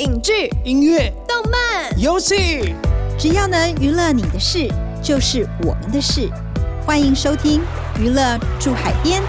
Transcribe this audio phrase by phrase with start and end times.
[0.00, 2.74] 影剧、音乐、动漫、游戏，
[3.18, 4.66] 只要能娱乐你的事，
[5.02, 6.26] 就是我们的事。
[6.86, 7.60] 欢迎收听
[8.00, 9.20] 《娱乐住海边》。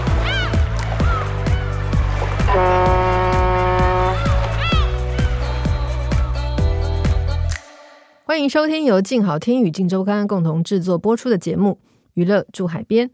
[8.24, 11.80] 欢迎收听由静好听与静周刊共同制作播出的节目
[12.14, 13.08] 《娱乐住海边》，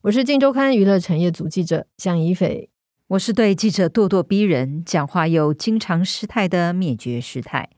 [0.00, 2.73] 我是静周刊娱乐产业组记者向怡斐。
[3.08, 7.68] 我是对记者咄咄逼人、讲话又经常失态的灭绝师太。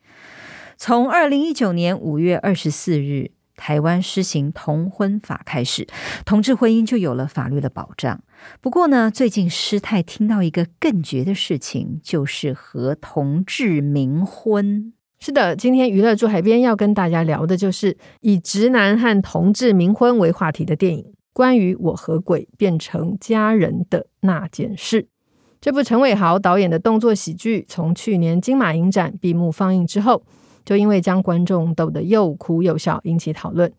[0.77, 5.85] 从二零一九年五月二十四日台湾施行同婚法开始，
[6.25, 8.23] 同志婚姻就有了法律的保障。
[8.61, 14.93] 不过呢，最近师太听到一个更绝的事情，就是和同志冥婚。
[15.19, 25.09] 是的，今天娱乐住海边要跟大家聊的就是以直男和同志冥婚为话题的电影，关于我和鬼变成家人的那件事。
[25.67, 30.23] 这部陈伟豪导演的动作喜剧，从去年金马影展闭幕放映之后，
[30.65, 33.73] 就因为将观众逗得又哭又笑，引起讨论。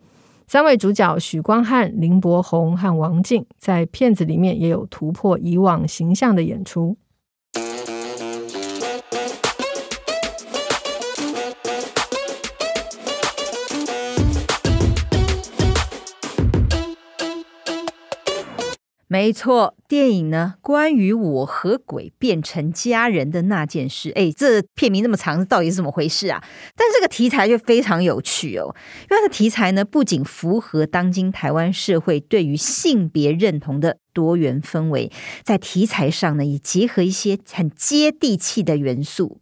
[0.48, 6.98] 三位主角许光汉、林柏宏和王静，在片子里面也有突破以往形象的演出。
[19.10, 24.12] 没错，电影呢，关于我和鬼变成家人的那件事。
[24.16, 26.44] 哎，这片名那么长，到底是怎么回事啊？
[26.76, 28.76] 但这个题材就非常有趣哦，
[29.10, 35.10] 因为它的题材呢，不仅符合当今台湾社会对于性别认同的多元氛围，
[35.42, 39.40] 在题材上呢，也结合一些很接地气的元素，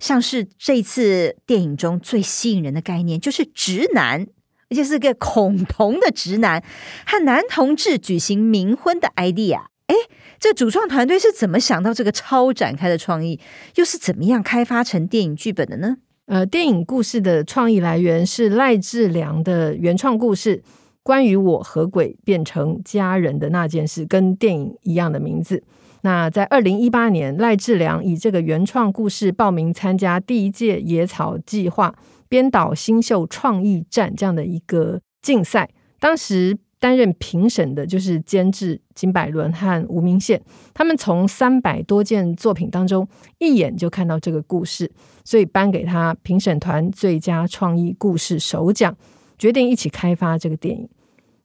[0.00, 4.26] 像是这次电影中最吸引人的概念，就是直男。
[4.74, 6.62] 就是个恐同的直男
[7.06, 9.94] 和男同志举行冥婚的 idea，哎，
[10.38, 13.38] 这主创团队是怎么想到这个超展开的创意，
[13.76, 15.96] 又是怎么样开发成电影剧本的呢？
[16.26, 20.62] 呃，电影故事的创意来源是赖志良的原创故事，
[21.02, 25.62] 关于我和鬼变成家人的那件事，跟电影一样的名字。
[26.00, 31.94] 那在二零一八年，赖志良以这个原创故事报名参加第一届野草计划。
[32.34, 40.42] 编导新秀创意战这样的一个竞赛，当时担任评审的就是监制金百伦和吴明宪，
[40.74, 43.06] 他们从三百多件作品当中
[43.38, 44.90] 一眼就看到这个故事，
[45.24, 48.96] 所以颁给他评审团最佳创意故事首奖，
[49.38, 50.88] 决定一起开发这个电影。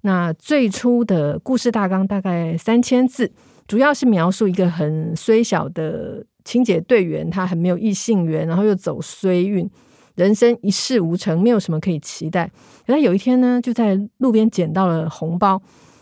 [0.01, 3.31] 那最初的故事大纲大概三千字，
[3.67, 9.69] 主要是描述一个很衰小的清洁队员，他很没有异性缘，然后又走衰运。
[10.19, 12.45] 人生一事无成，没有什么可以期待。
[12.85, 15.61] 可他有一天呢，就在路边捡到了红包，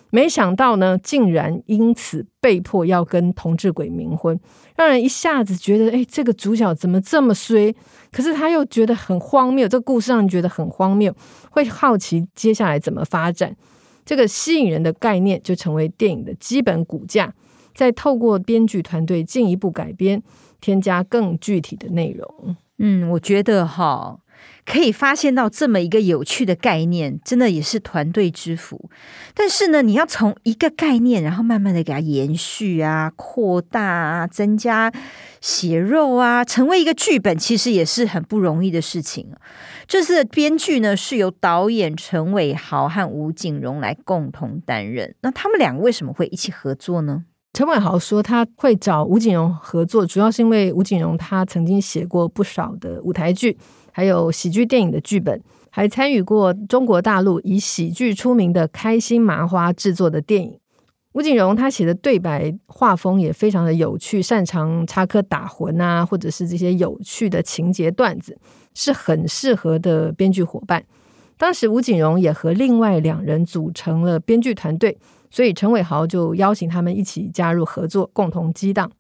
[0.09, 4.39] 没想到呢，竟然因此被迫要跟同志鬼冥婚，
[4.75, 7.71] 让人一下子觉得，哎，这个主角怎么这么衰？
[8.11, 11.13] 可是他又觉得很荒谬，这个故事让人觉得很荒谬，
[11.51, 13.55] 会好奇接下来怎么发展。
[14.03, 17.31] 这个吸引人的概念就成为电影的基本骨架，
[17.75, 20.23] 再透过编剧团队进一步改编，
[20.59, 22.55] 添加更具体的内容。
[22.79, 24.19] 嗯，我觉得哈，
[24.65, 28.89] 可以发现到这么一个有趣的概念，真的也是团队之福。
[29.33, 34.91] 但是呢，你要从一个概念，然后慢慢的给它延续啊、扩大啊、增加
[35.41, 39.31] 血肉啊，成为一个剧本，其实也是很不容易的事情。
[39.87, 45.15] 这次的编剧呢，是由导演陈伟豪和吴景荣来共同担任。
[45.21, 47.23] 那他们两个为什么会一起合作呢？
[47.57, 53.57] 陈伟豪说他会找吴景荣合作，主要是因为吴景荣他曾经写过不少的舞台剧，
[53.91, 55.41] 还有喜剧电影的剧本，
[55.71, 60.59] 还参与过中国大陆以喜剧出名的开心麻花制作的电影。
[61.13, 68.37] 吴景荣他写的对白画风也非常的有趣，擅长插科打诨啊，或者是这些有趣的情节段子，
[68.75, 70.85] 是很适合的编剧伙伴。
[71.39, 74.95] 当时吴景荣也和另外两人组成了编剧团队。
[75.29, 78.91] 所以陈伟豪就邀请他们一起加入合作，共同激荡。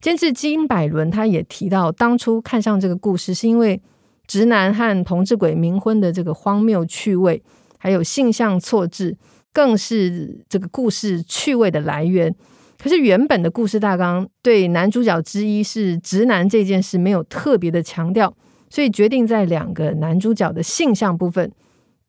[0.00, 3.80] 监制金百伦他也提到，当初看上这个故事，是因为
[4.26, 7.40] 直男和同志鬼冥婚的这个荒谬趣味，
[7.78, 9.16] 还有性向错置，
[9.52, 12.34] 更是这个故事趣味的来源。
[12.82, 18.34] 可是原本的故事大纲对男主角之一是直男这件事没有特别的强调，
[18.68, 21.52] 所以决定在两个男主角的性向部分。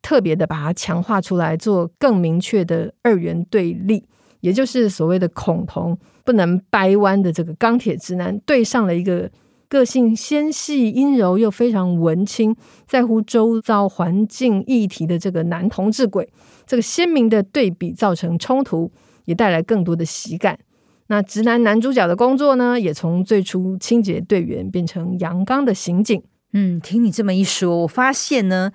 [0.04, 4.04] 特别的把它强化出来，做更明确的二元对立，
[4.40, 9.30] 也就是所谓的恐同不能掰弯的这个钢铁直男，对上了一个
[9.66, 12.54] 个性纤细阴柔又非常文青，
[12.86, 16.28] 在乎周遭环境议题的这个男同志鬼，
[16.66, 18.92] 这个鲜明的对比造成冲突，
[19.24, 20.58] 也带来更多的喜感。
[21.06, 26.22] 那直男男主角的工作呢，也从最初清洁队员变成阳刚的刑警，
[26.54, 28.72] 嗯，听你这么一说，我发现呢，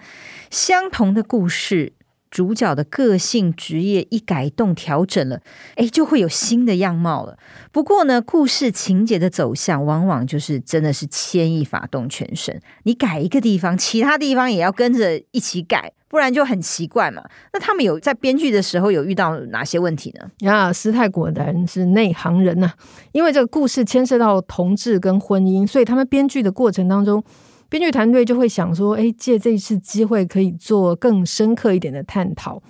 [0.52, 1.94] 相同的故事。
[2.32, 5.42] 主角的个性、职业一改动、调整了，
[5.78, 7.36] 哎，就会有新的样貌了。
[7.72, 12.62] 不过呢，故事情节的走向往往就是真的是牵一发动全身。
[12.84, 17.24] 你改一个地方，其他地方也要跟着一起改，不然就很奇怪嘛。
[17.52, 20.30] 那他们有在编剧的时候有遇到哪些问题呢？
[20.42, 22.72] 呀，师太果然是内行人呐、
[23.12, 27.24] 因为这个故事牵涉到同志跟婚姻，所以他们编剧的过程当中。
[27.70, 32.62] 编剧团队就会想说：“哎，借这一次机会可以做更深刻一点的探讨。”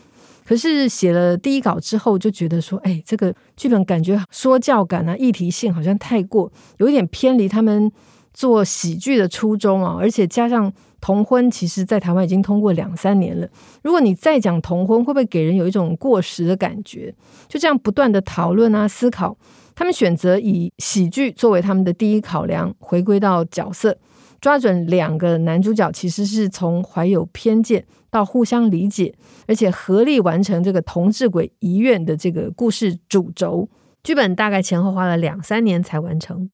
[0.45, 7.91] 可是写了第一稿之后，就觉得说：“哎，这个剧本感觉说教感啊，议题性好像太过，有一点偏离他们
[8.33, 9.95] 做喜剧的初衷啊。
[9.99, 13.47] 而且加上同婚，其实在台湾已经通过两三年了。
[13.83, 17.13] 如果你再讲同婚，会不会给人有一种过时的感觉？
[17.47, 19.37] 就这样不断的讨论啊，思考，
[19.75, 23.95] 他们选择以喜剧作为他们的第一考量，回归到角色。”
[24.41, 29.13] 抓准两个男主角，其实是从怀有偏见到互相理解，
[29.47, 33.67] 而且合力完成这个同志鬼遗愿的这个故事主轴。
[34.03, 36.49] 剧本大概前后花了两三年才完成。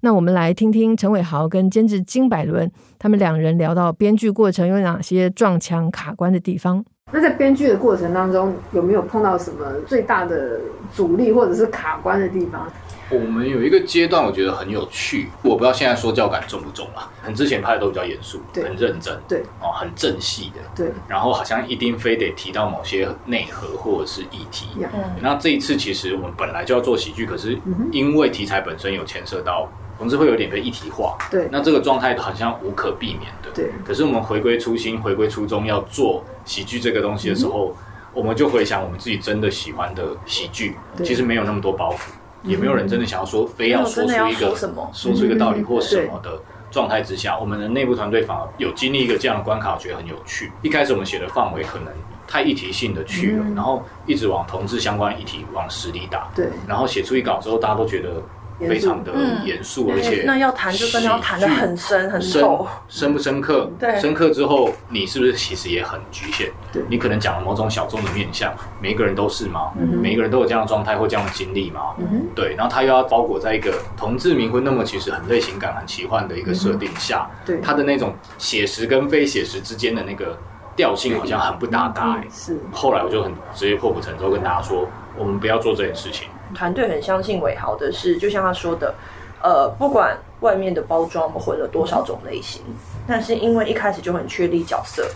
[0.00, 6.84] 那我们来听听陈伟豪跟监制金百伦他们两人聊到编剧过程有哪些撞墙卡关的地方。
[7.10, 10.60] 那在编剧的过程当中，有没有碰到什么最大的
[10.92, 12.70] 阻力或者是卡关的地方？
[13.10, 15.28] 我们有一个阶段，我觉得很有趣。
[15.42, 17.10] 我不知道现在说教感重不重啊？
[17.22, 20.92] 很之前拍的都比较严肃，很认真，对哦，很正戏的，对。
[21.06, 24.68] 然后好像一定非得提到某些内核或者是议题。
[24.80, 24.88] 嗯。
[25.20, 27.58] 那这一次其实我们本来就要做喜剧，可是
[27.92, 29.68] 因为题材本身有牵涉到
[29.98, 31.48] 同志会有点被议题化，对。
[31.52, 33.70] 那这个状态好像无可避免的，对。
[33.84, 37.76] 可是我们回归初心，回归初衷，要做喜剧这个东西的时候，
[38.12, 42.10] 我们就回想我们自己真的喜欢的喜剧，其实没有那么多包袱。
[42.44, 46.38] 也没有人真的想要说，非要说出一个说，说出一个道理或什么的
[46.70, 50.52] 状态之下，我们的内部团队反而有经历一个这样的关卡，我觉得很有趣。
[50.62, 51.88] 一开始我们写的范围可能
[52.28, 58.22] 太议题性的去了，然后一直往同志相关议题往死里打，对，然后写出一稿之后，大家都觉得。
[58.60, 59.12] 非常的
[59.44, 62.42] 严肃，而且那要谈就真的要谈的很深很深，
[62.88, 63.70] 深不深刻？
[63.78, 66.50] 对，深刻之后，你是不是其实也很局限？
[66.72, 69.72] 对，你可能讲了某种小众的面相，每一个人都是吗？
[69.76, 71.94] 嗯，每一个人都有这样的状态或这样的经历吗？
[71.98, 80.38] 嗯，对，然后他又要包裹在一个同志冥婚那么其实很类型感、很奇幻的一个设定下，对，他的那种写实跟非写实之间的那个
[80.76, 82.22] 调性好像很不搭嘎。
[82.30, 86.28] 是，后来我就很直接破釜沉舟跟大家说，我们不要做这件事情。
[86.54, 88.94] 团队很相信伟豪的是，就像他说的，
[89.42, 92.62] 呃，不管外面的包装我们混了多少种类型，
[93.06, 95.06] 但是因为一开始就很确立角色，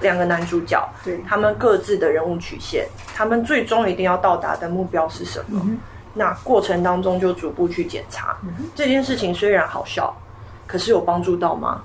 [0.00, 5.60] 两个男主角，对，他们各自的人物曲线，他们最终一定要到达的目标是什么？
[5.64, 5.78] 嗯、
[6.14, 10.14] 那过程当中就逐步去检查、嗯，这件事情虽然好笑，
[10.66, 11.82] 可是有帮助到吗？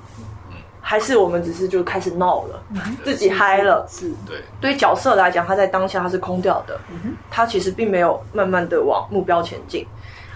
[0.86, 2.62] 还是我们只是就开始闹了，
[3.06, 3.88] 自己嗨了。
[3.90, 4.44] 是，对。
[4.60, 6.78] 对角色来讲，他在当下他是空掉的，
[7.32, 9.88] 他其实并没有慢慢的往目标前进。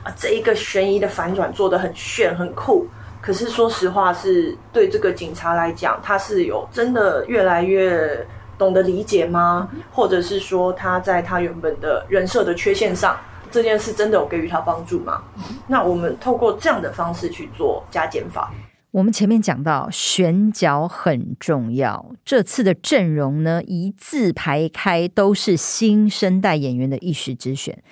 [0.03, 2.87] 啊，这一个悬疑的反转做的很炫很酷，
[3.21, 8.25] 可是说实话，是对这个警察来讲，他是有真的越来越
[8.57, 9.67] 懂得理解吗？
[9.91, 13.19] 或者是说他在他原本的人设的缺陷上，
[13.51, 15.21] 这件事真的有给予他帮助吗？
[15.67, 18.49] 那我们透过这样的方式去做加减法。
[18.91, 27.83] 我们前面讲到选角很重要，这次的阵容呢，一字排开，都是新生代演员的一时之选。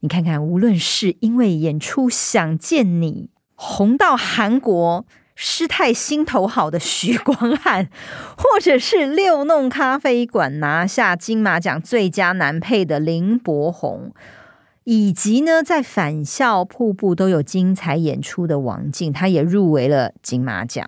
[0.00, 7.88] 你看看，无论是因为演出《想见你》红到韩国，师太心头好的许光汉，
[8.36, 14.12] 或者是六弄咖啡馆拿下金马奖最佳男配的林柏宏。
[14.84, 20.86] 以及呢，在返校瀑布都有精彩演出的王静，他也入围了金马奖。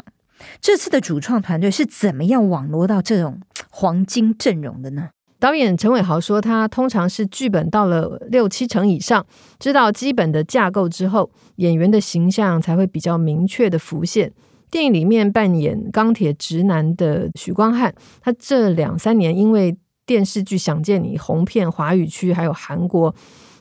[0.61, 5.09] 这次的主创团队是怎么样网罗到这种黄金阵容的呢？
[5.39, 9.25] 导演陈伟豪说，他通常是剧本到了六七成以上，
[9.59, 14.33] 知道基本的架构之后，演员的形象才会比较明确的浮现。
[14.71, 23.15] 电影里面扮演钢铁直男的许光汉，他这两三年因为电视剧《想见你》红遍华语区，还有韩国。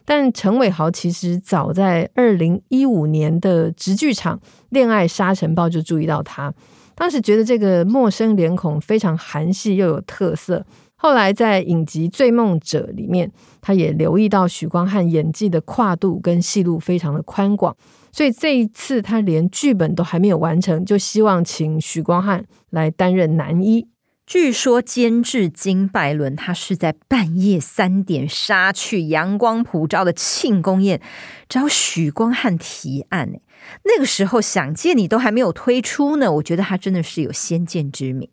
[0.06, 4.38] 但陈伟豪其实早在二零一五年的直剧场
[4.70, 6.54] 《恋爱沙尘暴》就注意到他，
[6.94, 10.64] 当时觉得这个陌生脸孔非常韩系又有特色。
[10.98, 13.30] 后来在影集《醉梦者》里面，
[13.62, 17.76] 他也留意到许光汉演技的跨度跟戏路非常的宽广，
[18.12, 23.88] 所以这一次他连剧本都还没有完成，就希望请许光汉来担任男一。
[24.26, 31.00] 据说监制金拜伦，他是在半夜三点杀去阳光普照的庆功宴，
[31.48, 33.40] 找许光汉提案。
[33.84, 38.30] 那个时候想见你都还没有推出呢，我觉得他真的是有先见之明。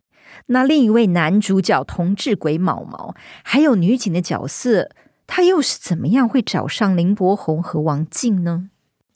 [0.47, 4.89] 那另一位男主角同志鬼毛毛，还有女警的角色，
[5.27, 8.71] 他又是怎么样会找上林柏宏和王静呢？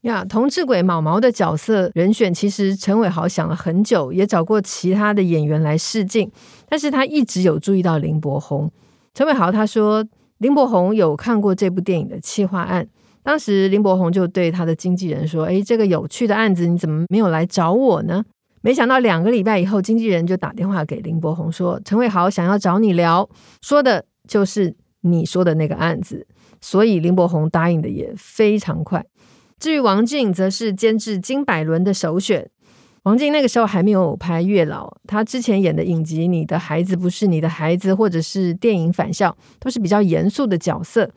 [0.07, 6.31] 呀，同志鬼毛毛的角色人选，其实陈伟豪想了很久，也找过其他的演员来试镜，
[6.69, 8.71] 但是他一直有注意到林柏宏。
[9.15, 10.05] 陈伟豪他说，
[10.39, 12.87] 林柏宏有看过这部电影的企划案，
[13.25, 18.25] 当时林柏宏就对他的经纪人说：“诶，这个有趣的案子，你怎么没有来找我呢？”
[18.63, 23.29] 没想到两个礼拜以后，经纪人就打电话给林柏宏说：“陈伟豪想要找你聊，
[23.61, 26.25] 说的就是你说的那个案子。”
[26.61, 29.05] 所以林柏宏答应的也非常快。
[29.59, 32.49] 至于王静，则是监制金百伦的首选。
[33.05, 41.11] 王静那个时候还没有拍《月老》，他之前演的影集《你的孩子不是你的孩子》，或者是电影《返校》，都是比较严肃的角色。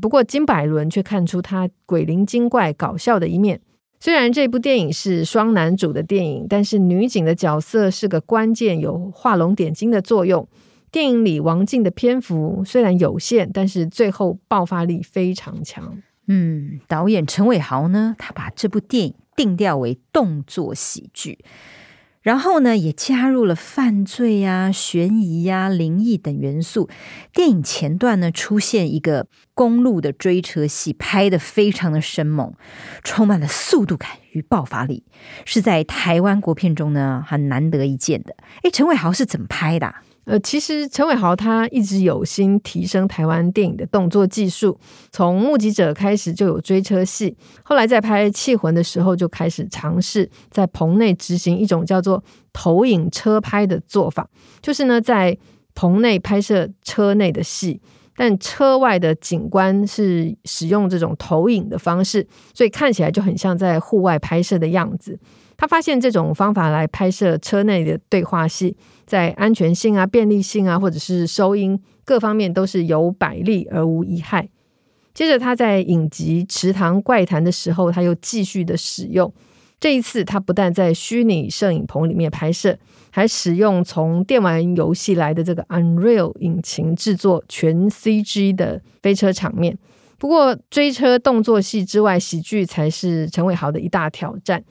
[0.00, 3.60] 不过金百伦却看出他鬼灵精怪、搞笑的一面。
[3.98, 10.46] 虽然这部电影是双男主的电影，但是女警的角色是个关键，有画龙点睛的作用。
[10.90, 15.96] 电影里王静的篇幅虽然有限，但是最后爆发力非常强。
[16.28, 21.38] 嗯，导演陈伟豪呢，他把这部电影定调为动作喜剧，
[22.22, 26.88] 然后呢，也加入了犯罪呀、悬疑呀、灵异等元素。
[27.32, 32.54] 电影前段呢，出现一个公路的追车戏，拍的非常的生猛，
[33.04, 35.04] 充满了速度感与爆发力，
[35.44, 38.34] 是在台湾国片中呢很难得一见的。
[38.64, 40.02] 诶，陈伟豪是怎么拍的、啊？
[40.26, 44.76] 呃，其实陈伟豪他一直有心提升台湾电影的动作技术，
[45.12, 54.28] 从《目击者》开始就有追车戏，后来在拍《气魂》的时候就开始尝试在棚内执行一种叫做投影车拍的做法，
[54.60, 55.38] 就是呢在
[55.76, 57.80] 棚内拍摄车内的戏，
[58.16, 65.20] 但车外的景观是使用这种投影的方式，所以看起来就很像在户外拍摄的样子。
[65.56, 74.48] 他发现这种方法来拍摄车内的对话戏，在安全性啊、便利性啊，或者是收音各方面都是有百利而无一害。
[75.14, 79.32] 接着他在影集《池塘怪谈》的时候，他又继续的使用。
[79.80, 82.78] 这一次他不但在虚拟摄影棚里面拍摄，
[83.10, 89.76] 还使用从电玩游戏来的这个 Unreal 引擎制作全 CG 的飞车场面。
[90.18, 94.62] 不过追车动作戏之外，喜剧才是陈伟豪的一大挑战。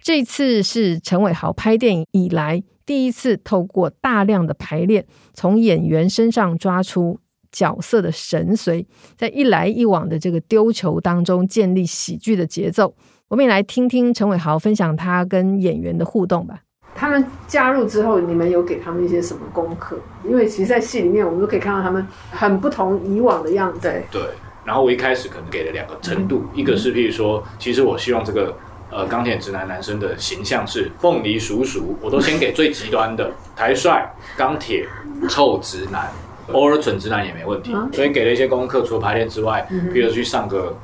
[0.00, 7.18] 这次是陈伟豪拍电影以来第一次透过大量的排练，从演员身上抓出
[7.52, 8.86] 角色的神髓，
[9.16, 12.94] 在一来一往的这个丢球当中建立喜剧的节奏。
[13.28, 16.60] 我们也来听听陈伟豪分享他跟演员的互动吧。
[16.94, 19.98] 他们加入之后，你们有给他们一些什么功课？
[20.24, 23.80] 因为其实，在戏里面我们都可以看到他们很不同以往的样子。
[23.82, 24.22] 对对。
[24.64, 28.56] 然后我一开始可能给了两个程度，嗯、一个是譬如说，其实我希望这个。
[28.90, 34.88] 呃，钢铁直男男生的形象是凤梨叔叔，我都先给最极端的台帅、钢铁、
[35.28, 36.10] 臭直男，
[36.52, 37.74] 偶尔蠢直男也没问题。
[37.92, 40.74] 所以给了一些功课，除了排练之外，比如去上个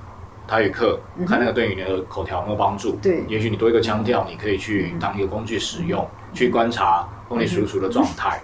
[0.47, 2.97] 台语课，看那个对你的口条有没有帮助。
[3.03, 8.41] 对，也许你多一个腔调，你可以去当一个工具使用，去观察凤梨叔叔的状态。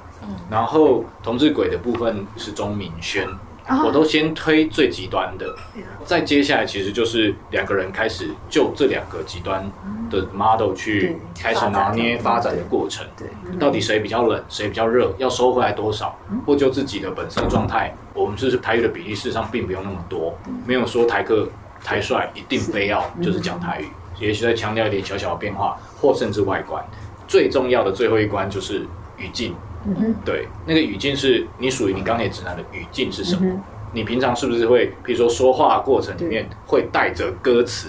[0.51, 3.27] 然后同志鬼的部分是钟明轩。
[3.85, 5.55] 我都先推最极端的，
[6.05, 9.65] 再接下来其实就是两个人开始就这两个极端
[10.11, 13.07] 的 model 去开始拿捏发展的过程。
[13.17, 20.37] 对，到底谁比较冷，谁比较热，要收回来多少，或就自己的本身状态，我们就是台语的比例事实上并不用那么多，
[20.67, 21.49] 没有说台客
[21.85, 26.85] 台帅一定非要就是讲台语，也许再强调一点小小的变化，或甚至外观。
[27.29, 28.87] 最重要的最后一关就是
[29.17, 29.55] 语境。
[29.87, 33.41] 嗯哼，对，那个语境是你属于你钢铁直男的语境是什么？
[33.45, 33.61] 嗯、
[33.93, 37.89] 你平常是不是会，比如说说话过程里面会带着歌词？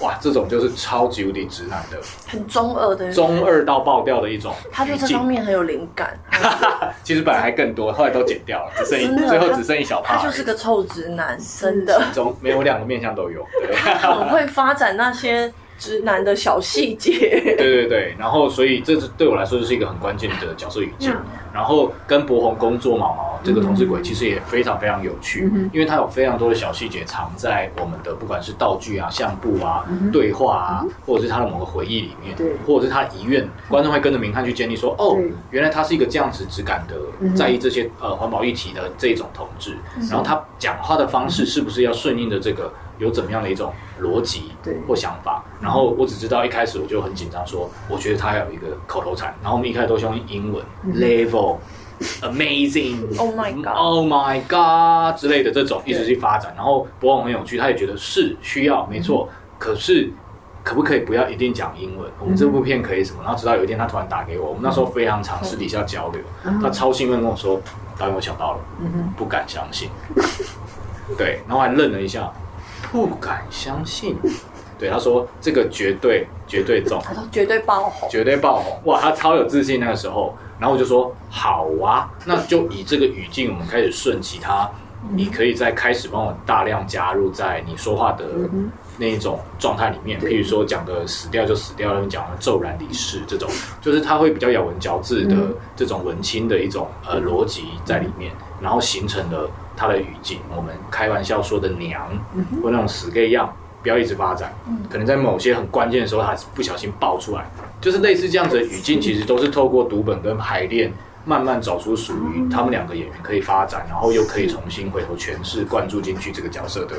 [0.00, 4.52] 哇，这种就是超级无敌直男的，很中二的，中二到爆掉的一种。
[4.72, 6.18] 他对这方面很有灵感。
[7.04, 10.16] 其实本来还更多，后来都剪掉了，只剩一最后只剩一小趴。
[10.16, 12.02] 他就是个臭直男，真的。
[12.08, 15.52] 其中没有两个面相都有，对 他很会发展那些。
[15.78, 21.12] 直男的小细节，对对对，然后所以这是对我来说就是一个很关键的角色语境。
[21.50, 35.16] 然后跟柏宏工作毛毛这个同志鬼其实也非常非常有趣，因为他有非常多的小细节藏在我们的不管是道具啊、相簿啊、对话啊，或者是他的某个回忆里面，或者是他遗愿，观众会跟着明翰去建立说，哦，
[35.50, 39.74] 原来他是一个这样子质感的，在意这些呃环保议题的这种同志，
[40.08, 42.70] 然后他讲话的方式是不是要顺应着这个？
[42.98, 44.52] 有怎么样的一种逻辑
[44.86, 50.64] 或想法，然后我只知道一开始我就很紧张，说我觉得他有一个口头禅，然后我们一开始都是用英文
[50.94, 51.56] ，level
[52.22, 59.28] amazing，oh my god，oh my god 之类的这种一直去发展，然后柏宏很有趣，他也觉得是需要没错，
[59.58, 60.10] 可是
[60.62, 62.10] 可不可以不要一定讲英文？
[62.20, 63.22] 我们这部片可以什么？
[63.22, 66.20] 然后直到有一天他突然打给我，我们那时候非常常私底下交流，
[66.60, 67.60] 他超兴奋跟我说
[67.98, 68.58] ：“导演，我想到了。”
[69.16, 69.88] 不敢相信。
[71.16, 72.30] 对，然后还愣了一下，
[72.90, 74.16] 不敢相信。
[74.78, 80.36] 对，他说：“这个绝对绝对中。”他说：“绝对爆红，绝对爆红。”哇，他超有自信那个时候。
[80.60, 84.70] 然后我就说：“好啊，那就以这个语境，我们开始顺其他。
[85.10, 88.24] 你可以再开始帮我大量加入在你说话的。”
[88.98, 93.48] 那一种状态里面，譬如说讲的死掉就死掉，讲的骤然离世这种，
[93.80, 95.36] 就是他会比较咬文嚼字的
[95.76, 100.40] 这种文青的一种呃逻辑在里面，然后形成了他的语境。
[100.56, 102.10] 我们开玩笑说的娘，
[102.60, 104.52] 或那种死 gay 样，不要一直发展，
[104.90, 107.48] 可能在某些很关键的时候，他不小心爆出来，
[107.80, 110.92] 就是类似这样子的语境，其实都是透过读本跟排练，
[111.24, 116.96] 慢慢找出属于他们两个演员可以发展，然后又可以重新回头诠释、灌注进去这个角色的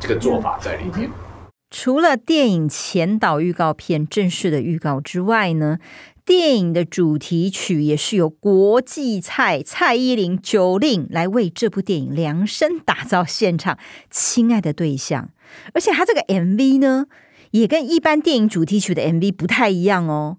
[0.00, 1.08] 这个做法在里面。
[1.70, 5.78] 除了电影前导预告片正式的预告之外呢，
[6.24, 13.78] 电影的主题曲也是由国际蔡蔡依林 Jolin 来为这部电影量身打造现场。
[14.10, 15.30] 亲爱的对象，
[15.74, 17.06] 而且他这个 MV 呢，
[17.50, 20.38] 也跟一般电影主题曲的 MV 不太一样哦。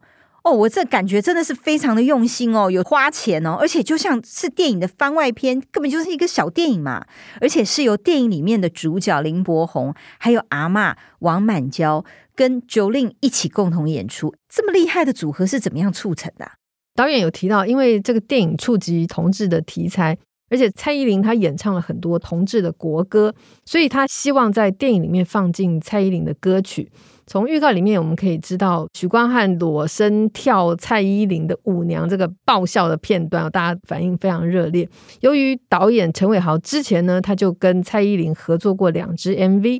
[0.51, 7.05] 我这感觉真的是非常的用心哦，有花钱哦，而且就像是电影的番外篇，根本就是一个小电影嘛。
[7.41, 12.03] 而且是由电影里面的主角林柏宏，还有阿嬷王满娇
[12.35, 16.53] 跟 Jolin 一起共同演出，这么厉害的组合是怎么样促成的啊？
[16.95, 20.17] 导演有提到，因为这个电影触及同志的题材，
[20.49, 23.33] 而且蔡依林她演唱了很多同志的国歌，
[23.65, 26.89] 所以她希望在电影里面放进蔡依林的歌曲。
[27.27, 34.89] 从预告里面我们可以知道，许光汉裸身跳蔡依林的舞娘这个爆笑的片段，大家反应非常热烈。
[35.19, 39.79] 由于导演陈伟豪之前呢，他就跟蔡依林合作过两支 MV，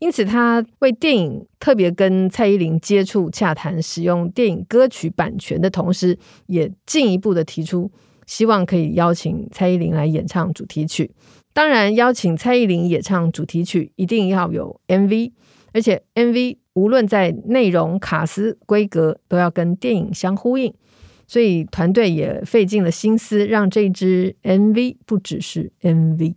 [0.00, 7.90] 因此他为电影特别跟蔡依林接触洽谈使用电影歌曲版权的同时，也进一步的提出
[8.30, 11.10] 希望可以邀请蔡依林来演唱主题曲。
[11.52, 15.32] 当然，邀请蔡依林演唱主题曲一定要有 MV，
[15.72, 16.58] 而且 MV。
[16.74, 20.72] 无论在内容、卡司、规格，都要跟电影相呼应，
[21.26, 26.34] 所以团队也费尽了心思，让这支 MV 不只是 MV。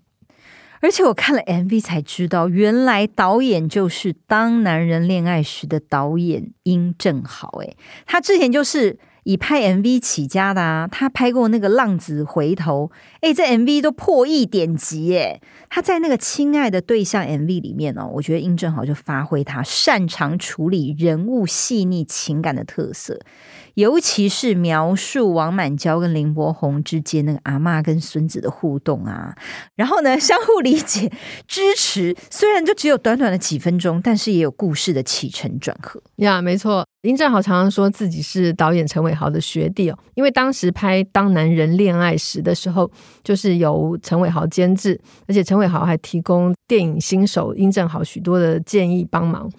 [0.82, 7.50] 而且我看了 MV 才知道，原来导演就是《当男人恋爱时》的导演殷正豪。
[7.60, 8.98] 诶，他之前就是。
[9.24, 15.42] 以拍 MV 起家的啊，他拍过那个《浪子回头》，哎，这 MV 都破亿点击耶！
[15.70, 23.20] 他在那个《亲爱的对象》MV 里面哦，我觉得殷正豪就发挥他擅长处理人物细腻情感的特色。
[23.76, 29.36] 尤其是描述王满娇跟林柏宏之间那个阿嬷跟孙子的互动啊，
[29.76, 31.12] 然后呢， 相互理解、
[31.48, 36.42] 支持，虽然就只有短短的几分钟，但是也有故事的起承转合呀。
[36.42, 42.90] 没错，殷正豪常常说自己是导演陈伟豪的学弟哦，因为当时拍《当男人恋爱时》的时候，
[43.24, 49.50] 就是由陈伟豪监制，而且陈伟豪还提供电影新手殷正豪许多的建议帮忙。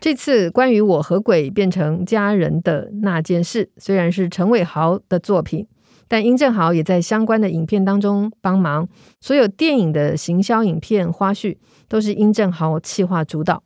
[0.00, 5.66] 这次关于我和鬼变成家人的那件事，虽然是陈伟豪的作品，
[6.06, 8.86] 但殷正豪也在相关的影片当中帮忙。
[9.20, 11.56] 所有电影的行销影片花絮
[11.88, 13.62] 都是殷正豪企划主导。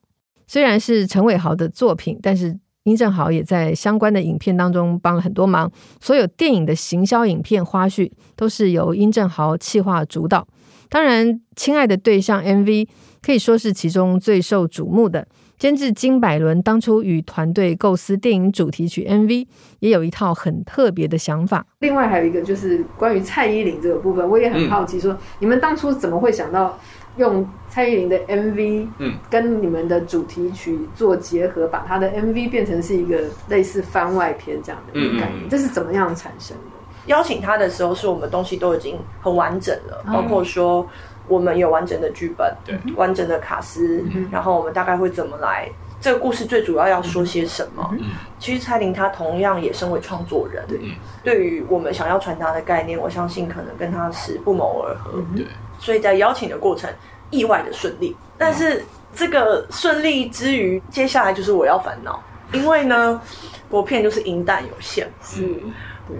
[0.46, 5.70] 虽然是陈伟豪的作品，但是殷正豪也在相关的影片当中帮了很多忙。
[6.00, 10.46] 所有电影的行销影片花絮都是由殷正豪企划主导。
[10.88, 12.88] 当然，亲爱的对象 MV
[13.20, 15.26] 可以说是其中最受瞩目的。
[15.58, 19.46] 监制金百伦当初与团队构思电影主题曲 MV，
[19.80, 21.66] 也有一套很特别的想法。
[21.80, 26.78] 另外还有一个就是关于蔡依林这个部分，我也很好奇说，说、嗯、你们当初怎么会想到
[27.16, 35.42] 用蔡依林的 MV，嗯，跟你们的主题曲做结合，把她的 MV 变成是一个类似番外篇这样的一个概念？
[35.42, 36.62] 嗯嗯，这是怎么样产生的？
[37.06, 40.86] 邀请他的时候，是我们东西都已经很完整了，包括说。
[41.28, 45.68] 我们有完整的剧本，对，完整的卡司，嗯，然后我们大概会怎么来？
[46.00, 47.88] 这个故事最主要要说些什么？
[47.98, 50.78] 嗯，其实蔡琳她同样也身为创作人，对，
[51.24, 55.44] 对于我们想要传达的概念，我相信可能跟她是不谋而合，对，
[55.78, 56.88] 所以在邀请的过程
[57.30, 63.20] 意外的顺利，但是这个顺利之余，接下来就是我要烦恼，因为呢，
[63.68, 65.60] 国片就是银弹有限，是。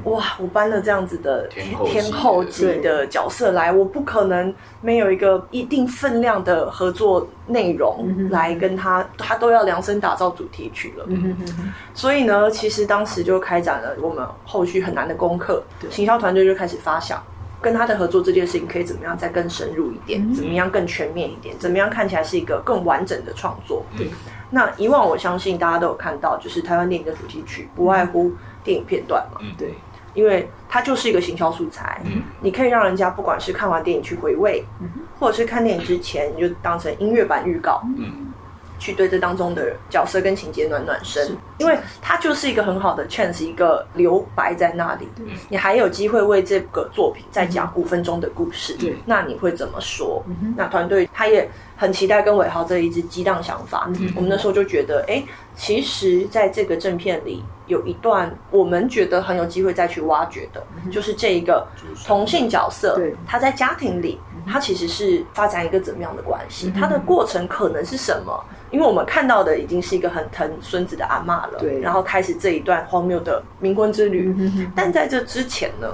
[0.04, 0.22] 哇！
[0.38, 11.06] 我搬了这样子的天后级的角色来，我不可能没有一个一定分量的合作内容来跟他，他都要量身打造主题曲了。
[11.94, 17.22] 所以呢，其实当时就开展了我们后续很难的功课，行销团队就开始发想，
[17.60, 23.82] 跟他的合作这件事情可以怎么样再更深入一点，怎么样更全面一点，怎么样看起来是一个更完整的创作。
[23.96, 24.08] 对，
[24.50, 28.32] 那以往我相信大家都有看到，就是台湾电影的主题曲不外乎
[28.68, 29.40] 电影片段嘛。
[29.56, 29.72] 对，
[30.12, 32.00] 因为它就是一个行销素材，
[32.42, 34.62] 你可以让人家不管是看完电影去回味，
[35.18, 37.82] 或者是看电影之前你就当成音乐版预告。
[38.80, 45.08] 去对这当中的角色跟情节暖暖身，因为它就是一个很好的 chance，一个留白在那里，
[45.48, 48.76] 你还有机会为这个作品再讲五分钟的故事。
[48.78, 50.24] 对，那你会怎么说？
[50.56, 53.88] 那团队他也很期待跟伟豪这一支激荡想法。
[54.16, 55.22] 我们那时候就觉得，哎，
[55.54, 60.60] 其实在这个正片里有一段我们觉得很有机会再去挖掘的，
[60.90, 61.64] 就是这一个
[62.04, 66.70] 同性角色，他在家庭里，他其实是发展一个怎么样的关系？
[66.72, 68.44] 他的过程可能是什么？
[68.70, 74.34] 因为我们看到的已经是一个很疼孙子的阿妈了，对，然后开始这一段荒谬的冥婚之旅。
[74.74, 75.88] 但在这之前呢，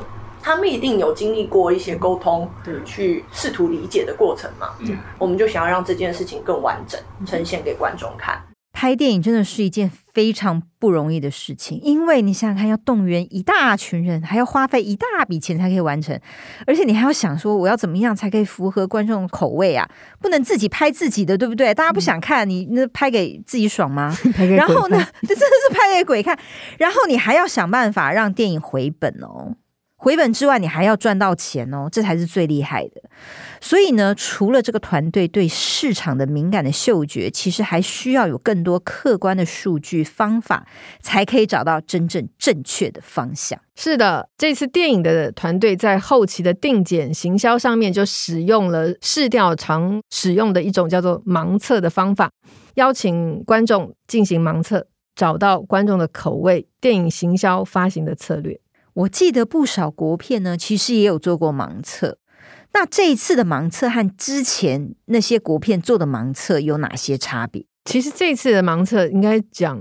[0.44, 4.68] 他们一定有经历过一些沟通，对，去试图理解的过程嘛。
[4.80, 8.38] 嗯，我们就想要让这件事情更完整呈现给观众看。
[8.74, 16.20] 拍电影真的是一件非常不容易的事情，因为你想想看，要动员一大群人，还要花费一大笔钱才可以完成，
[16.66, 19.88] 而且你还要想说，我要怎么样才可以符合观众口味啊？
[20.20, 21.72] 不能自己拍自己的，对不对？
[21.72, 24.14] 大家不想看，你那拍给自己爽吗？
[24.56, 26.38] 然后呢，这真的是拍给鬼看，
[26.76, 29.54] 然后你还要想办法让电影回本哦。
[30.04, 33.00] 回本之外，你还要赚到钱哦，这才是最厉害的。
[33.58, 40.66] 所以呢，除了这个团队对市场的敏感的嗅觉，其实还需要有更多客观的数据方法，
[41.00, 43.58] 才可以找到真正正确的方向。
[43.76, 52.30] 是的，这次电影的团队在后期的定检行销上面，就使用了市调常使用的一种叫做盲测的方法，
[52.74, 54.86] 邀请观众进行盲测，
[55.16, 58.60] 找到观众的口味，电影行销发行的策略。
[58.94, 62.18] 我记得不少国片呢，其实也有做过盲测。
[62.72, 67.66] 那这一次的盲测和之前那些国片做的盲测有哪些差别？
[67.84, 69.80] 其实这次的盲测应该讲。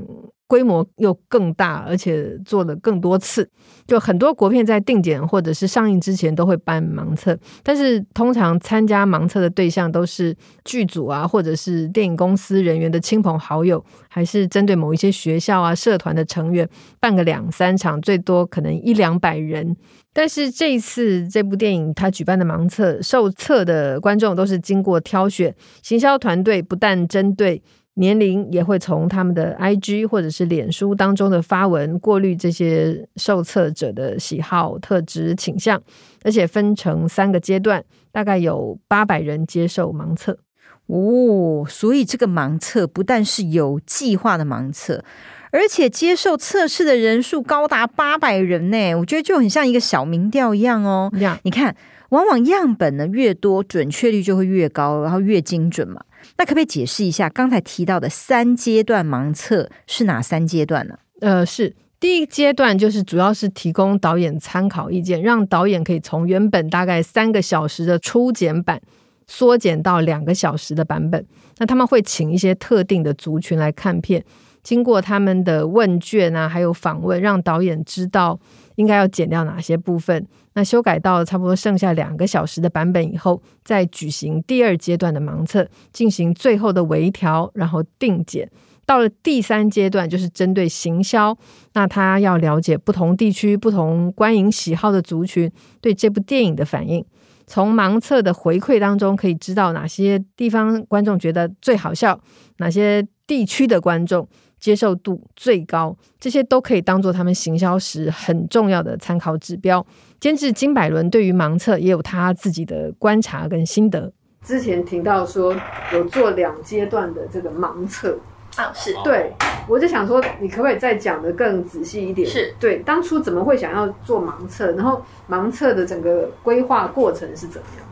[0.53, 3.49] 规模又更大，而且做了更多次。
[3.87, 19.75] 就很多国片在定检或者是上映之前都会办盲测，但是通常参加盲测的对象都是剧组啊，或者是电影公司人员的亲朋好友，还是针对某一些学校啊、社团的成员，办个两三场，最多可能一两百人。
[20.13, 27.63] 但是这一次这部电影他举办的盲测，受测的观众都是经过挑选，行销团队不但针对。
[27.95, 35.81] 年龄也会从他们的 IG 或者是脸书当中的发文过滤这些受测者的喜好、特质、倾向，
[36.23, 40.39] 而且分成三个阶段，大概有八百人接受盲测。
[40.87, 45.03] 哦，所以这个盲测不但是有计划的盲测，
[45.51, 48.95] 而且接受测试的人数高达八百人呢。
[48.95, 51.09] 我觉得就很像一个小民调一样哦。
[51.19, 51.75] 样你看，
[52.09, 56.01] 往往样本呢越多，准确率就会越高，然后越精准嘛。
[56.37, 60.97] 那可不可以解释一下刚才提到的三阶段盲测是哪三阶段呢？
[61.21, 68.81] 呃，是第一阶段，就是主要是提供导演参考意见，让导演可以从原本大概三个小时的初剪版
[69.25, 71.25] 缩减到两个小时的版本。
[71.59, 74.23] 那他们会请一些特定的族群来看片，
[74.63, 78.37] 经过他们的问卷啊，还有访问，让导演知道
[78.75, 80.27] 应该要剪掉哪些部分。
[80.53, 88.49] 那修改到差不多剩下两个小时的版本以后，再举行第二阶段的盲测，进行最后的微调，然后定检。
[88.85, 91.35] 到了第三阶段，就是针对行销，
[91.73, 97.03] 那他要了解不同地区、不同观影喜好的族群对这部电影的反应。
[97.47, 102.19] 从盲测的回馈当中，可以知道哪些地方观众觉得最好笑，
[102.57, 104.27] 哪些地区的观众
[104.63, 109.85] 接受度最高，这些都可以当做他们行销时很重要的参考指标。
[110.21, 114.09] 监制金百伦对于盲测也有他自己的观察跟心得。
[114.41, 115.53] 之前听到说
[115.91, 118.17] 有做两阶段的这个盲测
[118.55, 119.33] 啊，是对，
[119.67, 122.25] 我就想说，你可不可以再讲的更仔细一点？
[122.25, 124.71] 是对，当初怎么会想要做盲测？
[124.71, 127.82] 然后盲测的整个规划过程是怎么样？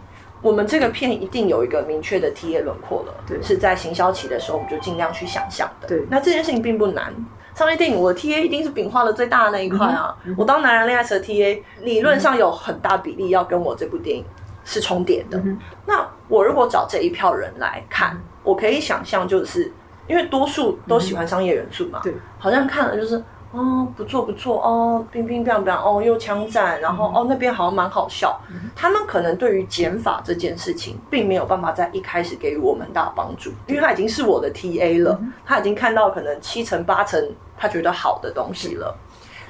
[0.42, 5.88] 我们这个片一定有一个明确的 TA 轮廓了，对，是在行销期的时候，我们就尽量去想象的。
[5.88, 7.14] 对，那这件事情并不难。
[7.54, 10.16] 商业电影，我的 TA 一定是饼画的最大的那一块啊！
[10.24, 14.26] 嗯嗯、我当男人恋爱时的 TA，理论上有很大比例要跟我这部电影
[14.64, 15.38] 是重叠的。
[15.40, 19.72] 嗯、那我如果找这一票人来看，我可以想象，就是
[20.08, 23.24] 因为多数都喜欢商业元素嘛，对，好像看了就是。
[23.52, 28.40] 哦，不错不错哦，冰冰冰冰哦，又枪战，然后哦那边好像蛮好笑。
[28.50, 37.22] 嗯、他们可能对于减法这件事情，并没有办法在一开始给予我们很大帮助，因为他已经是我的 TA 了，嗯、他已经看到可能七成八成
[37.58, 38.96] 他觉得好的东西了。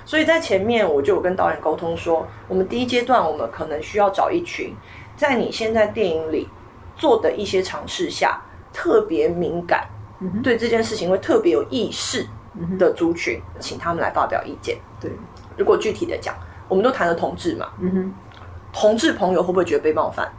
[0.03, 4.73] 所以在前面我就有跟导演沟通说，我们第一阶段我们可能需要找一群
[5.15, 6.49] 在你现在电影里
[6.95, 8.41] 做的一些尝试下
[8.73, 9.87] 特别敏感，
[10.19, 12.27] 嗯、对这件事情会特别有意识
[12.77, 14.77] 的族群，请他们来发表意见。
[14.99, 15.11] 对，
[15.57, 16.35] 如果具体的讲，
[16.67, 18.13] 我们都谈了同志嘛，嗯哼，
[18.73, 20.31] 同志朋友会不会觉得被冒犯？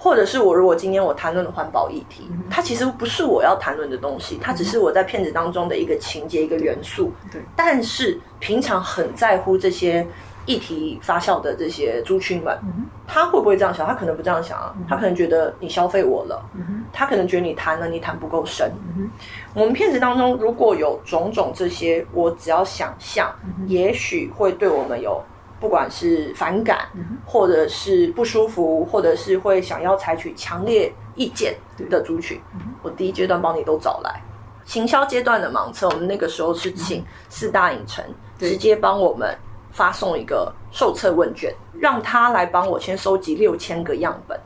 [0.00, 7.12] 或者是我如果今天我谈论的环保议题，嗯，它其实不是我要谈论的东西，它只是我在片子当中的一个情节，一个元素。
[7.32, 10.06] 对，但是平常很在乎这些
[10.48, 13.86] 议题发酵的这些族群们，嗯，他会不会这样想？
[13.86, 19.08] 他可能不这样想啊，他可能觉得你消费我了，嗯，他可能觉得你谈了你谈不够深，嗯。
[19.54, 25.22] 我们片子当中如果有种种这些，我只要想象，嗯，也许会对我们有。
[25.60, 26.86] 不管是反感，
[27.26, 31.52] 或者是不舒服，或者是会想要采取强烈意见
[31.90, 32.40] 的族群，
[32.80, 34.22] 我第一阶段帮你都找来。
[34.64, 38.04] 行销阶段的盲测，我们那个时候是请四大影城
[38.38, 39.36] 直接帮我们
[39.78, 44.36] 发送一个受测问卷，让他来帮我先收集六千个样本。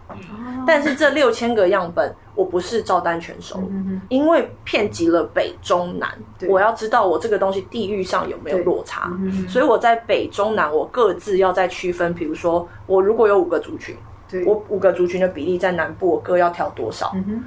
[0.67, 6.07] 但是这六千个样本，我不是照单全收，嗯，因为遍及了北中南，
[6.47, 9.11] 我要知道我这个东西地域上有没有落差，
[9.49, 12.13] 所以我在北中南我各自要再区分。
[12.13, 13.97] 比如说，我如果有五个族群，
[14.45, 17.11] 我五个族群的比例在南部，我各要挑多少？
[17.15, 17.43] 嗯、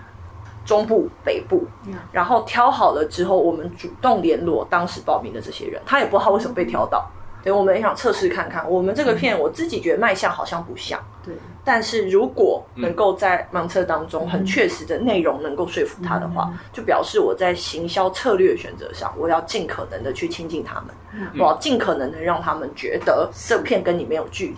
[0.65, 1.63] 中部、北部，
[2.11, 6.99] 然后挑好了之后，我们主动联络当时报名的这些人，他也不知道为什么被挑到。
[6.99, 10.99] 所以我们也想测试看看，我们这个片，我自己觉得卖相好像不像。
[11.23, 11.33] 对。
[11.63, 24.57] 但是如果能够在盲测当中很确实的内容能够说服他的话，就表示我在行销策略选择上，我要尽可能的去亲近他们，我要尽可能的让他们觉得这片跟你没有距离。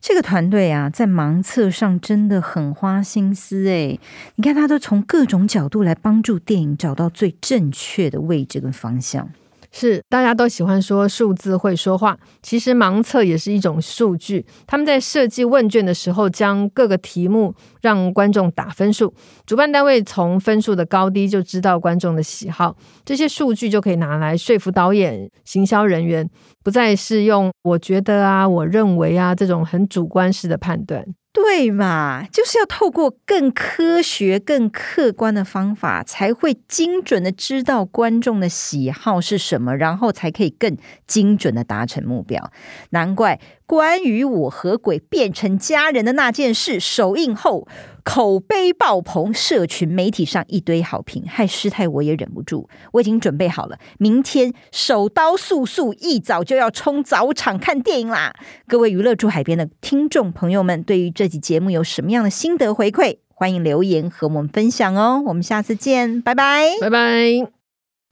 [0.00, 3.98] 这个团队啊，在盲测上真的很花心思哎，
[4.36, 9.28] 你看他都从各种角度来帮助电影找到最正确的位置跟方向。
[9.78, 14.46] 是，大家都喜欢说数字会说话，其实盲测也是一种数据。
[14.66, 17.54] 他们在设计问卷的时候，将各个题目
[17.86, 19.14] 让观众打分数，
[19.46, 26.28] 主办单位从分数的高低就知道观众的喜好，这些数据就可以拿来说服导演、行销人员，
[26.64, 31.06] 不再是用我觉得啊、我认为啊这种很主观式的判断。
[31.32, 40.74] 对嘛，就是要透过更科学、更客观的方法，才会精准的知道观众的喜好是什么，然后才可以更
[41.06, 42.50] 精准的达成目标。
[42.90, 43.38] 难怪。
[43.66, 47.66] 关于我和鬼变成家人的那件事，首映后
[48.04, 58.32] 口碑爆棚，社群媒体上一堆好评，害师太我也忍不住，我已经准备好了，明天手刀速速一早就要冲早场看电影啦！
[58.68, 63.18] 各位娱乐住海边的听众朋友们，对于这集节目有什么样的心得回馈？
[63.34, 65.22] 欢迎留言和我们分享哦！
[65.26, 67.55] 我们下次见，拜拜，拜拜。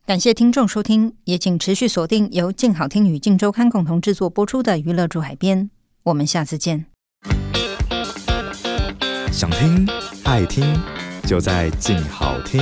[0.06, 5.64] 感谢听众收听，也请持续锁定由静好听与静周刊共同制作播出的《娱乐驻海边》，
[6.02, 6.84] 我们下次见。
[9.32, 9.88] 想听
[10.24, 10.78] 爱听，
[11.26, 12.60] 就在静好听。